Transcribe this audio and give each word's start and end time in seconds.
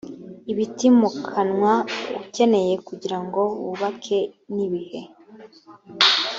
ibitimukanwa 0.51 1.73
ukeneye 2.21 2.73
kugirango 2.87 3.41
wubake 3.61 4.17
nibihe 4.55 4.99